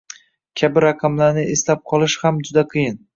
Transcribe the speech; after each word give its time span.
Kabi 0.61 0.81
raqamlarni 0.85 1.43
eslab 1.57 1.83
qolish 1.91 2.17
ham 2.25 2.41
juda 2.49 2.65
qiyin 2.73 2.99